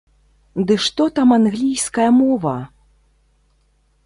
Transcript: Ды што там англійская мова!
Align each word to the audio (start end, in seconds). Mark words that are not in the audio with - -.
Ды 0.71 0.77
што 0.85 1.03
там 1.19 1.35
англійская 1.39 2.09
мова! 2.19 2.57